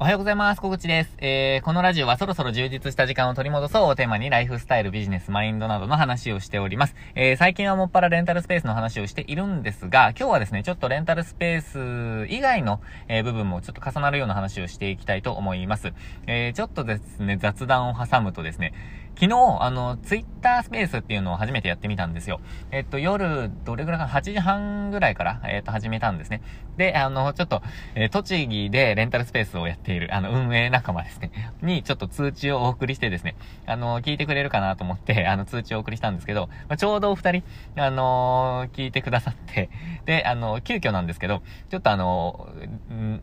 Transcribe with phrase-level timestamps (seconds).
[0.00, 0.60] おはようございます。
[0.60, 1.10] 小口です。
[1.18, 6.94] えー、このラジオはそろそろ充実した時間を取り戻そうをテーマにライフスタイル、ビジネス、マインドなどの話をしております。
[7.16, 15.92] えー、最近はもっぱらレンタルスペースの話をしているんですが、今日はですね、ちょっとレンタルスペース以外の、えー、部分もちょっと重なるような話をしていきたいと思います。
[16.28, 18.74] えー、ちょっとですね、雑談を挟むとですね、
[19.20, 22.40] 昨日、あの、ツイッタースペースっていうのを初めてやってみたんですよ。
[22.70, 26.40] えっと、夜、どれぐらいかな ?8 時半ぐらいから、えっと、始めたんですね。
[26.76, 27.60] で、あの、ちょっと、
[27.96, 31.32] えー、栃木でレンタルスペースをやっている、あの、運営仲間ですね。
[31.62, 33.34] に、ちょっと通知をお送りしてですね、
[33.66, 37.42] あの、聞いてくれるかなと思って、あの、通知をお送りしたんですけど、まあ、ちょうどお二人、
[37.76, 39.68] あのー、聞いてくださって、
[40.04, 42.48] で、あの、急遽なんですけど、ちょっとあの、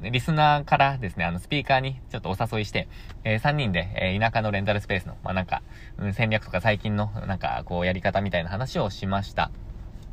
[0.01, 2.89] リスナーからですね、あの、スピーカーにちょっとお誘いして、
[3.23, 5.61] えー、3人で、え、田舎のレンタルスペースの、まあ、なんか、
[5.97, 9.51] うん、戦略とか最近の、なんか、こう、やり方みたいな話をしました。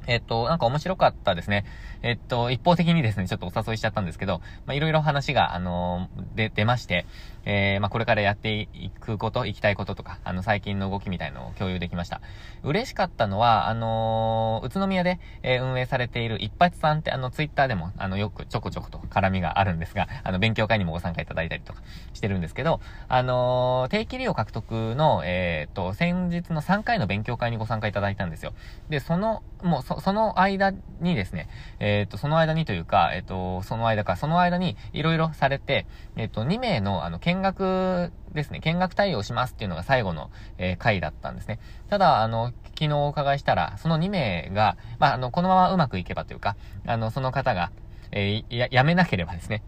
[0.07, 1.65] えっと、なんか面白かったですね。
[2.03, 7.07] えっと、一方的にですね、ちょっとお誘いしちゃったんですけど、まあ、いろいろ話が、あのー、で、出まして、
[7.45, 12.21] えー、まあ、これからやっていくこと、行きたいこととか、あの、最近の動きみたいのを共有できました。
[12.63, 21.83] 嬉しかったのは、あのー、宇都宮で、えー、運営されている一発さんって、あの、ツイッターでも、あの、よくちょこちょこと絡みがあるんですが、あの、勉強会にもご参加いただいたりとか
[22.13, 28.53] してるんですけど、あの定期利用獲得の、えっと、先日の3回の勉強会にご参加いただいたんですよ。
[28.89, 31.49] で、その、もう、そ、その間にですね、
[31.81, 41.59] えっと、その間にというか、えっと、その間か、その間に、いろいろされて、えっと、2名の、あの、見学ですね、見学対応しますっていうのが最後の、え、回だったんですね。
[41.89, 47.71] ただ、あの、昨日お伺いしたら、その2名が、まあ、あの、このままうまくいけばというか、あの、その方が、
[48.11, 49.63] えー、や、やめなければですね、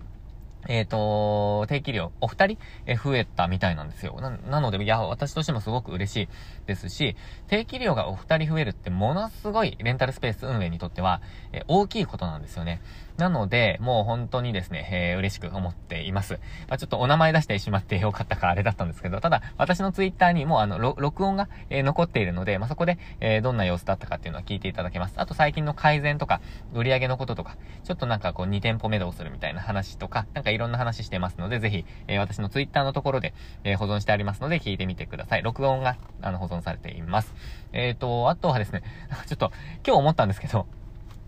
[0.69, 4.19] えっ、ー、と、定期料、お二人、え増えたみたいなんですよ。
[4.21, 6.29] な、なので、いや、私としてもすごく嬉しい
[6.67, 7.17] ですし、
[7.49, 11.21] 定期料がお二人増えるってものすごいレンタルスペース運営にとっては、
[11.53, 12.81] え大きいことなんですよね。
[13.17, 16.35] なので、もう本当にですね、えー、嬉しく思っています。
[16.69, 25.15] まあ、ちょっとお名前出してしまってよかったかあれだったんですけど、ただ、私のツイッターにもあの、録音が、えー、残っているので、まあ、そこで、えー、どんな様子だったかっていうのは聞いていただけます。
[25.17, 26.41] あと最近の改善とか、
[26.73, 33.35] 売り上げのこととか、ちょっとなんかこう2店舗目どうするみたいな話とか、なんかいろんな話してますので、ぜひ、え私のツイッターのところで、
[33.65, 35.43] え保存してありますので、聞いてみてください。
[35.43, 37.35] 録音が、あの、保存されています。
[37.73, 38.83] えっ、と、あとはですね、
[39.27, 39.53] ちょっと、
[39.87, 40.67] 今日思ったんですけど、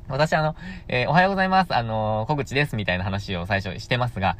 [0.08, 0.54] 私あの、
[0.86, 1.74] えー、おはようございます。
[1.74, 2.76] あのー、小口です。
[2.76, 4.36] みたいな話を最初してますが、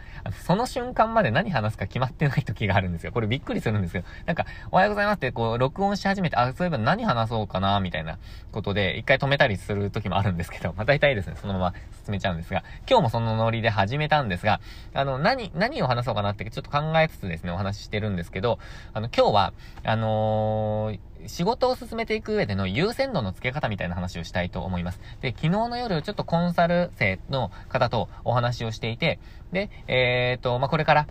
[0.46, 3.10] その瞬間まで何話すか決まってない時があるんですよ。
[3.10, 8.18] これびっくりするんですけど、なんか、おはようございますって、こう、録音し始めて、あ、そういえば何話そうかな、みたいな
[8.52, 11.74] ことで、一回止めたりする時もあるんですけど、まあ大体ですね、そのまま
[12.04, 14.60] 進めちゃうんですが、今日もそのノリで始めたんですが、
[14.94, 18.60] あの、何、何を話そうかなってちょっと考えつつですね、お話ししてるんですけど、
[18.94, 25.00] あの、今日は、あのー仕事を進めていく上での優先度の付け方みたいな話をしたいと思います。
[25.20, 29.18] で、昨日の夜、ちょっとコンサル生の方とお話をしていて、
[29.52, 31.06] で、えっ、ー、と、まあ、これから、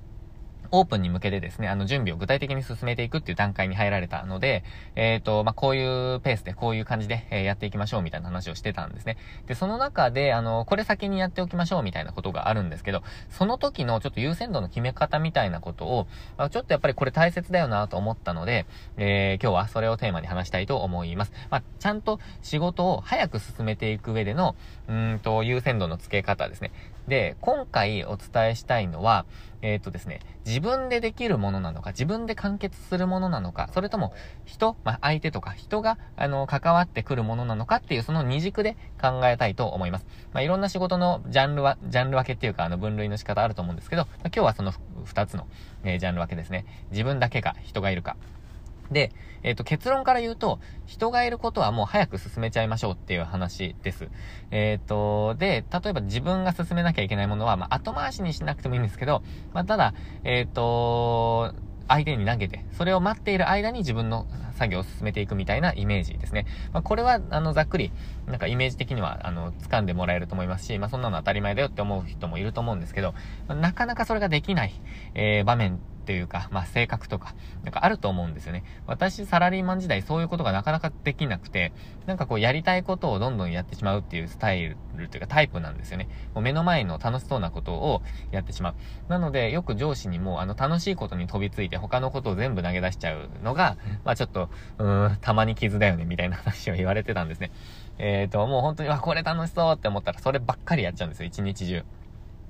[0.71, 4.63] オープンに向けてですね、あの準備を具体的に進めていくっていう段階に入られたので、
[4.95, 9.17] えっ、ー、と、まあ、こういうペースで、こういう感じで、えー、やっていきましょうみたいな話をしてたんですね。
[9.47, 18.65] で、その中で、あの、これ先にやっておきましょうみたいなことがあるんですけど、その時のちょっと優先度の決め方みたいなことを、まあ、ちょっとやっぱりこれ大切だよなと思ったので、
[18.97, 21.31] えー、今日はそれをテーマに話したいと思います。
[21.49, 24.55] まあ、ちゃんと仕事を早く進めていく上での、
[24.87, 26.71] うんと、優先度の付け方ですね。
[27.07, 29.25] で、今回お伝えしたいのは、
[29.61, 34.13] えっ、ー、とですね、自分でできるものなのか、自分で完結するものなのか、それとも
[34.45, 40.05] 人、まあ、相手とか人が、あの、関わってくるものなのかっていうその二軸で考えたいと思います。
[40.33, 44.73] まあ、いろんな仕事のジャンルは、ジャンル分けっていうか、あの、分類の仕方あると思うんですけど、まあ、今日はその
[45.03, 45.47] 二つの、
[45.83, 46.65] えー、ジャンル分けですね。
[46.91, 48.17] 自分だけか、人がいるか。
[48.91, 49.11] で、
[49.43, 54.09] えっ、ー、と、結論から言うと、人がいることはもう早く進めちゃいましょうっていう話です。
[54.51, 59.93] えっ、ー、と、で、例えば自分が進めなきゃいけないものは、まあ、後回しにしなくてもいいんですけど、まあ、ただ、
[60.23, 61.53] えっ、ー、と、
[61.87, 64.25] 相手に投げて、それを待っている間に自分の
[64.55, 66.47] 作業を進めていくみたいなイメージですね。
[66.73, 67.91] まあ、これは、あの、ざっくり、
[68.25, 73.13] なんかイメージ的には、あの、掴んでもらえると思いますし、まあ、そんなの当たり前だよって思う人もいると思うんですけど、
[73.47, 74.73] まあ、なかなかそれができない、
[75.13, 78.63] え、場面っていうか、まあ、性格とか、なんかあると思うんですよね。
[78.85, 81.73] 私、サラリーマン時代、そういうことがなかなかできなくて、
[82.05, 86.07] なんかこう、やりたいことをどんどんやってしまうっていうスタイルというかタイプなんですよね。
[86.35, 88.75] もう目の前の楽しそうなことをやってしまう。
[89.07, 97.49] なので、よく上司にも、あの、楽しいことに飛びついて、他のことを全部投げ出しちゃうのが、まあ、ちょっと、うーん、たまに傷だよね、みたいな話を言われてたんですね。
[97.97, 101.83] えっ、ー、と、もう本当に、あ、これ楽しそうって思ったら、そればっかりやっちゃうんですよ、一日中。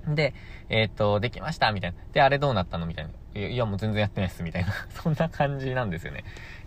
[0.07, 0.33] で、
[0.69, 1.97] えっ、と、できましたみたいな。
[2.13, 2.85] で、あれどうなったの？
[2.85, 3.41] みたいな。
[3.41, 4.73] いや、もう全然やってないっす、みたいな。
[5.01, 6.23] そんな感じなんですよね。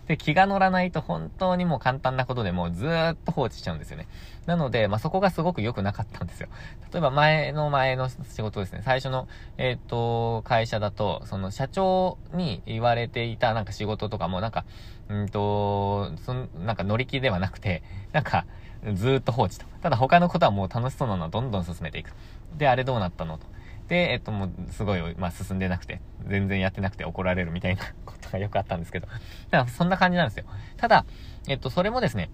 [0.07, 4.07] で、気が乗らないと本当にもう簡単なことでもうずーっと放置しちゃうんですよね。
[4.47, 6.49] なので、まあ、そこがすごく良くなかったんですよ。
[6.91, 8.81] 例えば前の前の仕事ですね。
[8.83, 9.27] 最初の、
[9.57, 14.65] えっ、と、会社だと、その社長に言われていたなんか仕事とかもなんか、
[15.09, 18.45] うんと、その、なんか乗り気ではなくて、なんか、
[18.93, 19.65] ずっと放置と。
[19.81, 22.13] ただ他のことはもう楽しそうなのはどんどん進めていく。
[22.57, 23.45] で、あれどうなったのと。
[23.87, 29.07] で、えっと、もう、すごい、まあ、進んでなくて、全然やってなくて怒られるみたいなことがよくあったんですけど、
[29.49, 30.45] だからそんな感じなんですよ。
[30.77, 31.05] ただ、
[31.47, 32.29] えっと、それもですね、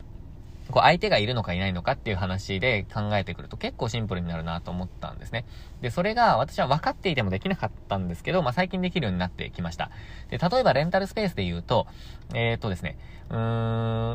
[0.71, 5.45] こう相手がいるのかいないのかっていう話で考えてくると結構シンプルになるなと思ったんですね。
[5.81, 9.91] で、それが私は分かっていてもできなかったんですけど、まあ、最近できるようになってきました。
[10.29, 11.87] で、例えばレンタルスペースで言うと、
[12.33, 12.97] えー、っとですね、
[13.29, 13.37] うー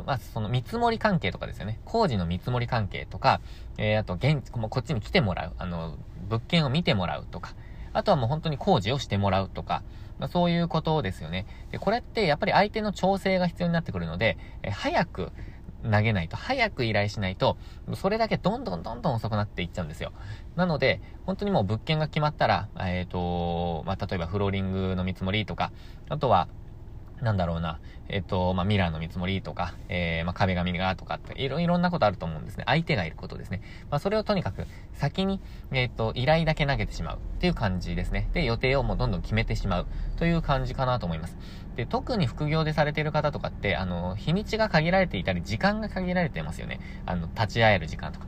[0.03, 1.79] ん、まあ、その見積もり関係とかですよね。
[1.85, 3.41] 工事の見積もり関係とか、
[3.79, 5.97] えー、あと現、こっちに来てもらう、あの、
[6.29, 7.55] 物件を見てもらうとか、
[7.93, 9.83] あとはもう本当に工事をしてもらうとか、
[10.19, 11.47] まあ、そういうことですよね。
[11.73, 15.33] で、これってやっぱり相手の調整が必要になってくるので、え早く
[15.83, 17.57] 投げないと、早く依頼しないと、
[17.95, 20.13] それだけどんどんどんどん遅くなっていっちゃうんですよ。
[20.57, 25.73] なので、本当にもう物件が決まったら、えっ、ー、と、まあ、例えばフローリングの見積もりとか、
[26.09, 26.49] あとは、
[27.23, 32.65] なんだろうな、えっと、まあ、ミラーの見積もりとか、えー、まあ、壁紙がとかって、いろ、いろんなことあると思うんですね。
[32.67, 33.61] 相手がいることですね。
[33.91, 35.41] まあ、それをとにかく、先に、
[35.73, 38.29] えっと、依頼だけ投げてしまうっていう感じですね。
[38.33, 39.87] で、予定をもうどんどん決めてしまう
[40.17, 41.37] という感じかなと思います。
[41.77, 46.81] で、特に副業でされている方とかって、あの、日にちが限られていたり、時間が限られてますよね。
[47.07, 48.27] あの、立ち会える時間とか。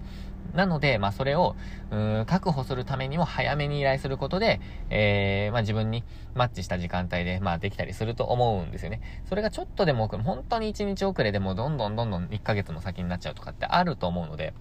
[0.54, 1.56] なので、まあ、それを、
[1.90, 4.60] うん、確保するためにも早めに依頼することで、
[4.90, 6.04] えー、まあ、自分に
[6.34, 9.00] マッチした時間帯で、まあ、できたりすると思うんですよね。
[9.28, 14.54] それがちょっとでも、本当に1日遅れでもどんどんどんどん1ヶ月も先になっちゃうとかってあると思うので、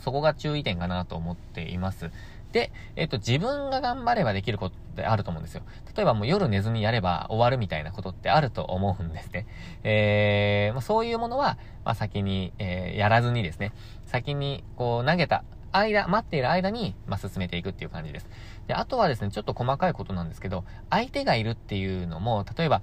[0.00, 2.10] そこが注意点かなと思っています。
[2.54, 5.62] で、えっ、と、自分が頑張ればできることってあると思うんですよ。
[5.96, 9.46] 例えばもう夜寝ずにやれば終わるみたいなことってあると思うんですね。
[9.82, 13.72] えー、まあ、そういうものは、まあ、先に、えー、やらずにですね、
[14.06, 15.42] 先にこう投げた
[15.72, 18.28] 間、待っている間に、まあ、進めていくっていう感じです。
[18.68, 22.82] で、あとはですね、ちょっと細かいことなんですけど、相手がいるっていうのも、例えば、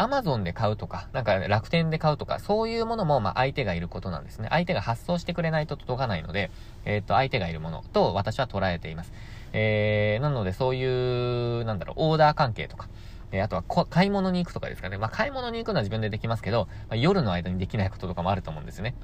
[0.00, 4.46] アマゾンで買うとか、なんか楽天で買うとか、そういうものも、ま相手がいることなんですね。
[4.48, 6.52] 相手が発送してくれないと届かないので、
[6.84, 9.12] えっ、ー、と、相手がいるものと私は捉えています。
[9.52, 12.88] えー、なのでそういう、なんだろう、オーダー関係とか、
[13.32, 14.98] えー、あとは買い物に行くとかですかね。
[14.98, 18.94] まあ、買い物に行くのは自分でできますけど、まあ、夜の間にできないこととかもあると思うんですね。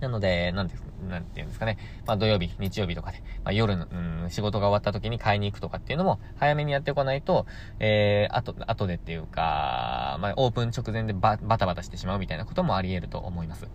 [0.00, 0.74] なので、なんて、
[1.08, 1.78] なんていうんですかね。
[2.06, 7.46] まあ土曜日、日曜日とかで、まあ夜の、うん、仕事が終わった時に買いに行くとかっていうのも、早めにやっておかないと、
[7.78, 13.68] えー、あと、後でっていうか、まあオープン直前でババタバタしてしまうみたいなこともあり得ると思います。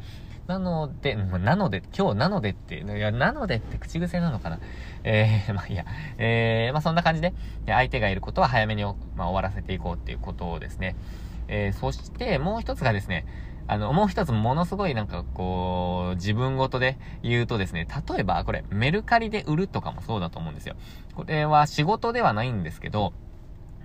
[0.47, 4.59] なので、なので、今日なのでって、いや、なのでって口癖なのかな。
[5.03, 5.85] えー、まあいや、
[6.17, 7.33] えー、まあそんな感じで、
[7.67, 10.95] 相手がいることは早めに、まあ、終わらせていこうっていうことをですね。
[11.47, 13.25] えー、そしてもう一つがですね、
[13.67, 20.75] あの、もう一つものすごいなんかこう、自分ごとで言うとですね、例えばこれメルカリで売るとかもそうだと思うんですよ。
[21.15, 23.13] これは仕事ではないんですけど、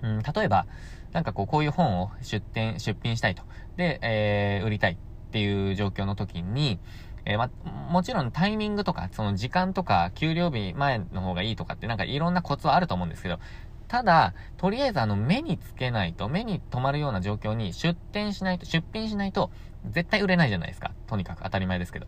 [0.03, 0.65] うん、例えば、
[1.13, 3.43] なんかこう、こういう本を出店、出品したいと。
[3.75, 4.97] で、えー、売りたいっ
[5.31, 6.79] ていう状況の時に、
[7.25, 7.49] えー、ま、
[7.89, 13.39] もちろんタイミングとか、その時間とか、給料日前の方がいいとかってなんかいろんなコツはあると思うんですけど、
[13.87, 19.51] ただ、とりあえずあの目につけないと、目に留まるような状況に出店しないと、出品しないと、
[19.89, 20.91] 絶対売れないじゃないですか。
[21.07, 22.07] とにかく当たり前ですけど。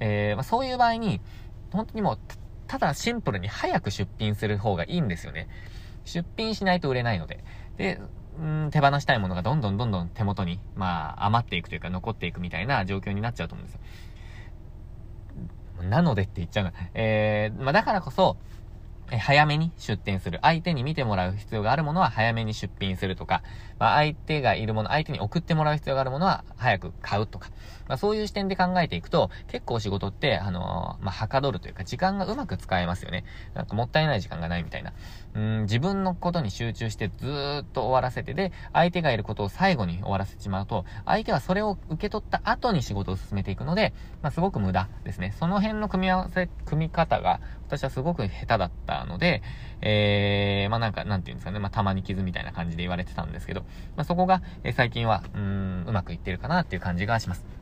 [0.00, 1.20] えー、まあ、そういう場合に、
[1.72, 2.18] 本当にもう、
[2.66, 5.48] ただシンプルに早く出品する方がいいんですよね。
[6.04, 7.42] 出品しないと売れないので。
[7.76, 8.00] で、
[8.40, 13.80] ん手放したいものがどんどんどんどん手元に、まあ、余っていくというか残っていくみたいな状況になっちゃうと思うんですよ。
[15.88, 16.72] なのでって言っちゃうな。
[16.94, 18.36] えー、まあ、だからこそ、
[19.18, 20.38] 早めに出店する。
[20.42, 23.42] 相手に見てもらう必要があるものは早めに出品するとか、
[23.78, 27.50] まあ、相手がいるもの、相手に送ってもらう必要があるものは早く買うとか、
[27.90, 33.24] まあ、そういう視点で考えていくと、結構仕事って、あのー、まあ、はかどるというか、時間がうまく使えますよね。
[33.52, 34.92] なんかもったいない時間がないみたいな。
[35.34, 43.92] うん、自分のことに集中してずーっと終わらせて、で、相手がいることを最後に終わらせてしまうと、相手はそれを受け取った後に仕事を進めていくので、
[44.22, 45.34] まあ、すごく無駄ですね。
[45.40, 49.42] その辺の組み合わせ、組み方が、私はすごく下手だったので、
[49.80, 53.62] えー、まあ、なんか、なんていうんですかね、まあ、たまに傷みたいな感じで言われてたんですけど、
[53.96, 57.59] まあ、そこが、えー、最近は、うん、うまくいってるかなっていう感じがします。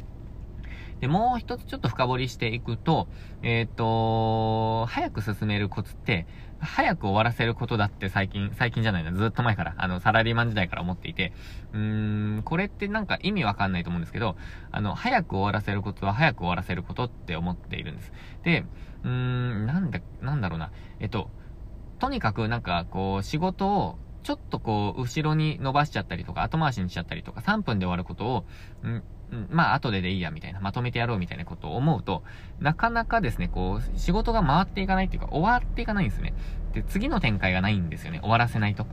[1.01, 3.09] で、もう一つちょっと深掘りしていくと、
[3.43, 6.27] えっ、ー、と、早く進めるコツって、
[6.61, 11.33] 早く終わらせることだって最近、最近じゃないな、ずっと前から、あの、サラリーマン時代から思っていて、
[11.73, 14.37] うーん、これってなんか意味わかんないと思うんですけど、
[14.73, 18.13] あの、早く終わらせることは早く終わらせることって思っているんです。
[18.43, 18.65] で、
[19.05, 21.31] うーん、なんだ、なんだろうな、えっと、
[21.99, 28.47] とにかくなんかこう、仕事をちょっとこう、後ろに伸ばしちゃったりとか、後回しにしちゃったりとか、3分で終わることを、
[28.87, 29.03] ん
[29.51, 32.23] まあ、後ででいいや、みたいな、まとめてやろうみたいなことを思うと、
[32.61, 36.35] なかなかですね、こう、仕事が回っていかないっていうか、終わっていかないんですね。
[36.73, 38.21] で、次の展開がないんですよね。
[38.21, 38.87] 終わらせないと。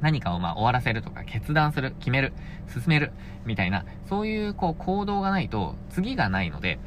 [0.00, 2.32] 何かをまあ終わらせるとか、決断する、決める、
[2.68, 3.12] 進める、
[3.44, 6.78] みたいな、そういうこう行動がないと、次がないので、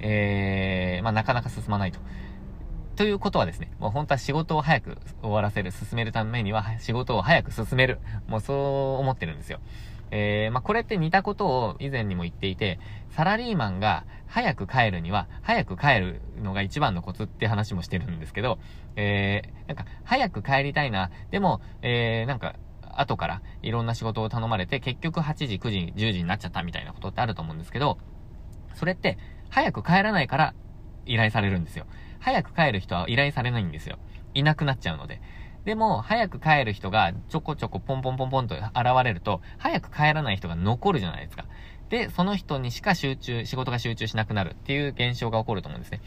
[0.00, 2.00] えー、まあなかなか進まないと。
[2.96, 7.98] ということはですね、もう本当は仕事を早く終わらせる、進めるためには仕事を早く進める。
[8.28, 8.52] もうそ
[8.98, 9.58] う思ってるんですよ。
[10.10, 12.78] えー、まあ、これって似たことを以前にも言っていて、
[13.10, 18.58] サラリーマンが早く帰るには、早く帰るのが一番のコツって話もしてるんですけど、
[18.96, 22.54] えー、なんか、早く帰りたいな、でも、えー、なんか、
[22.92, 27.98] 後からいろんな仕事を頼まれて、結局8時、9時、10時になっちゃったみたいなことってあると思うんですけど、
[28.74, 30.54] それって、早く帰らないから
[31.06, 31.86] 依頼されるんですよ。
[32.20, 33.98] 早く帰る人は依頼されないんですよ。
[34.34, 35.20] いなくなっちゃうので。
[35.70, 38.64] でも、早く帰る人がちょこちょこポンポンポンポンと現
[39.04, 41.44] れると、早く帰らない人が残るじゃないですか。
[41.90, 46.00] で、その人にしか集中、仕事が集中しなくなるっていう現象が起こると思うんですね。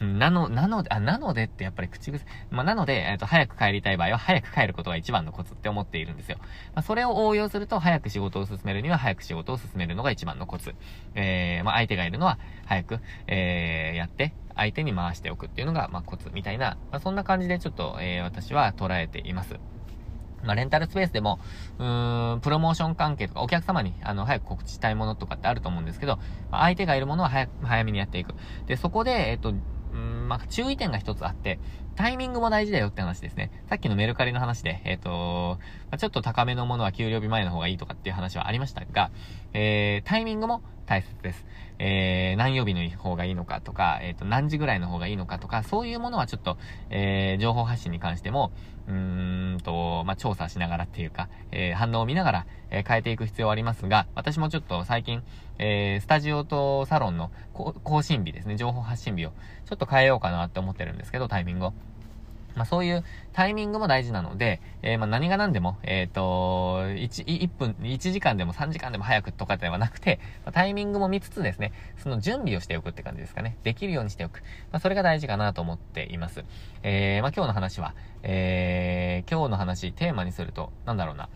[0.00, 2.24] なの、なので、あ、なのでってやっぱり口癖。
[2.50, 6.38] まあ、なので、えっ、と、早く帰りたい場合は、早く帰ることが一番のコツって思っているんですよ。
[6.76, 10.76] まあ、それを応用すると、早く仕事を進めるには、早く仕事を進めるのが一番のコツ。
[11.16, 19.54] えー、まあ、相手がいるのは、早く、えー、やって、相手に回しておくっていうのが、まあ、コツみたいな、まあ、そんな感じでちょっと、えー、私は捉えています。
[20.44, 21.40] まあ、レンタルスペースでも、
[21.78, 26.18] うーん、プロモーション関係とか、お客様に、あの、早く告知したいものとかってあると思うんですけど、
[26.50, 28.34] まあ、相手がいるものは早く、早めにやっていく。
[28.66, 31.58] で、そこで、えっと、うん、まあ、注意点が一つあって、
[31.96, 33.50] タイミングも大事だよって話ですね。
[33.68, 35.58] さっきのメルカリの話で、えっ、と、
[35.90, 39.10] まあ、ちょっと高めのものは給料日前の方がいいとかっていう話はありましたが、
[39.52, 41.44] えー、タイミングも大切です。
[41.78, 46.58] えー、何曜日の方がいいのかとか、えっ、ー、と、何時ぐらいの方がいいのかとか、そういうものはちょっと、
[46.90, 48.50] えー、情報発信に関しても、
[48.88, 55.22] うーんと、まあ、調査しながらっていうか、えー、反応を見ながら、え、変えていく必要はありますが、私もちょっと最近、
[55.58, 59.30] えー、スタジオとサロンの更新日ですね、情報発信日を、
[59.66, 61.74] ちょっと変えようかなって思ってるんですけど、タイミングを。
[62.54, 73.56] まあ、そういうタイミングも大事なので、えー、まあ、何が何でも、えっ、ー、と、1、1分、1時間でも3時間でも早くとかではなくて、まあ、タイミングも見つつですね、その準備をしておくって感じですかね。
[73.62, 74.42] できるようにしておく。
[74.72, 76.44] まあ、それが大事かなと思っています。
[76.82, 81.28] えー、まあ、今日の話は、えー、今日の話、テーマにすると、なんだろうな。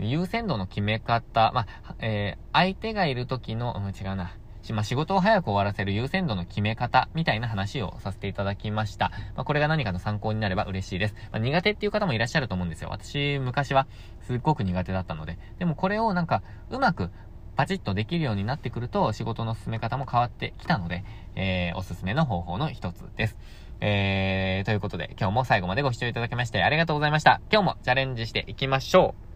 [0.00, 4.32] 優先度の決め方、まあ、えー、相手がいる時の、うん、違うな。
[4.72, 9.10] まあ、仕事を早く終わらせる優先度の決め方みたいな話をさせていただきました。
[9.36, 11.14] まあ、これが何かの参考になれば嬉しいです。
[11.32, 12.90] まあ、苦手っていう方もいらっしゃると思うんですよ。
[12.90, 13.86] 私、昔は
[14.22, 15.38] すっごく苦手だったので。
[15.58, 17.10] でもこれをなんか、うまく
[17.56, 23.36] パチッとできるようになってくると、仕事の進め方も変わってきたので、えー、おすすめの方法の一つです。
[23.80, 27.40] えー、ということで、今日も最後までご視聴いただきましてありがとうございました。
[27.50, 29.27] 今日もチャレンジしていきましょう。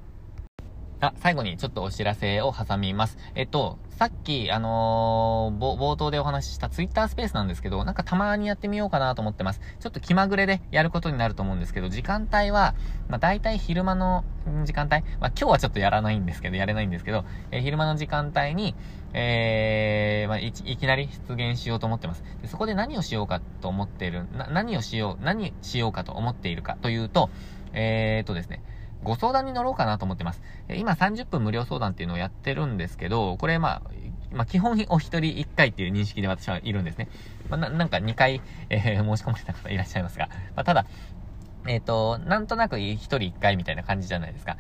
[1.06, 3.18] あ、最後にちょっとお知らせを挟みます。
[3.35, 9.61] えっと、さっき、あのー、冒頭でお話ししたツイッタースペースなんですけど、なんかたまにやってみようかなと思ってます。
[9.80, 12.76] ちょっと気まぐれでやることになると思うんですけど、時間帯は、
[13.09, 14.23] まあ大体昼間の
[14.64, 18.76] 時間帯、まあ今日はちょっとやらないんですけど、やれないんですけど、えー、昼間の時間帯に、
[19.12, 22.23] えー、まあい、きなり出現しようと思ってます。
[22.42, 27.28] でそこで何をしようかと思っている、な、何をしよう、何しようかと思っているかというと、
[27.73, 28.62] えーとですね、
[29.02, 30.42] ご相談に乗ろうかなと思ってます。
[30.68, 33.82] 今30分無料相談っていうのをやってるんですけど、これまあ、
[34.32, 37.09] まあ、基本お一人一回っていう認識で私はいるんですね。
[37.49, 38.40] まあ、ななんか2回、
[38.71, 40.87] えー、申し込まれた方いらっしゃいますが、まあ、ただ、
[41.66, 44.56] えっ、ー、と、なんとなく一人一回みたいな感じじゃないですか。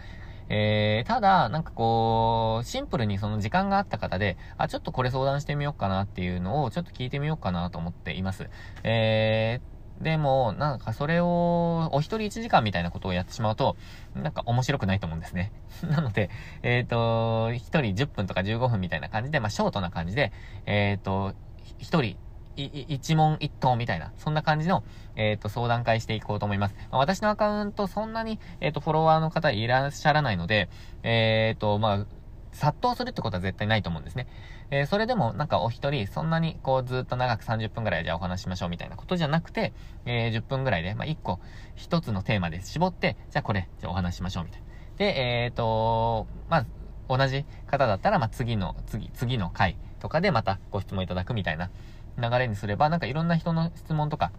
[0.48, 8.50] えー、ただ、なんかこう、シンプルにその時間があった方で、あ、ちょっとこれ相談してみようかなっていうのをちょっと聞いてみようかなと思っています。
[8.82, 9.71] えー、
[10.02, 13.76] でも、なんかそれを、お一人一時間みたいなことをやってしまうと、
[14.14, 15.52] なんか面白くないと思うんですね。
[15.88, 16.28] なので、
[16.62, 20.32] えっ、ー、と、一人10分とか15分みたいな感じで、まあ、ショートな感じで、
[20.66, 21.34] えっ、ー、と、
[21.78, 22.16] 一人、
[22.56, 24.82] 一問一答みたいな、そんな感じの、
[25.14, 26.74] えっ、ー、と、相談会していこうと思います。
[26.90, 30.68] まあ、私のアカウント、そんなに、えっ、と、フォロワーの方いらっしゃらないので、
[31.02, 32.06] えっ、と、まあ、
[32.52, 34.26] 殺到するってことは絶対ないと思うんですね。
[34.70, 39.72] えー、それでもなんかお一人、そんなにこうずっと長く30分くらいじゃあお話しましょうみたいなことじゃなくて、
[40.04, 41.40] えー、10分くらいで、まあ、1個、
[41.76, 44.66] 1つのテーマで絞って、じゃあこれ、じゃあお話しましょうみたいな。
[44.98, 46.66] で、えっ、ー、と、まあ、
[47.08, 51.70] 同じ方だったら、まあ、次の、次、次の回とかでまたご質問いただくみたいな
[52.18, 54.32] 流れにすれば、なんかいろんな人の質問とか、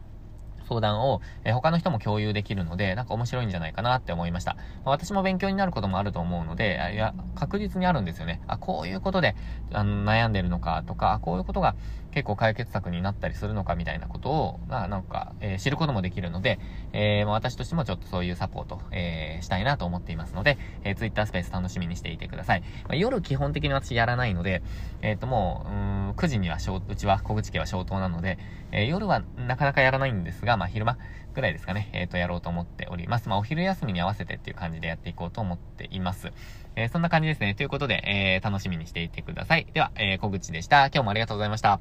[0.73, 4.57] 相談を、え他の人も共有できるので、なんか面白いんじゃないかなって思いました。
[4.83, 8.41] ま私も勉強になることもあると思うので、いや、確実にあるんですよね。
[8.47, 9.35] あ、こういうことで、
[9.71, 11.75] あの、悩んでるのかとか、こういうことが、
[12.13, 16.59] 結構解決策になったりするのかみたいなことを、まあなんか、えー、知ることもできるので、
[16.93, 22.61] えー、私としてもちょっとそういうサポート、えー、したいなと思っていますので、えー、Twitter スペース楽しみにしていてください。
[22.61, 24.61] まあ、夜基本的に私やらないので、
[25.01, 28.37] えっ、ー、ともう、うん、9時にはうちは小口家は消灯なので、
[28.71, 30.97] えー、夜はなかなかやらないんですが、まあ昼間
[31.33, 33.27] ぐらいですかね、えっ、ー、とやろうと思っております。
[33.27, 36.31] まあお昼休みに合わせてっていう感じでやっていこうと思っています。
[36.75, 37.55] えー、そんな感じですね。
[37.55, 39.67] ということで、えー、楽しみにしていてください。
[39.73, 40.87] では、えー、小口でした。
[40.87, 41.79] 今日もありがとうございました。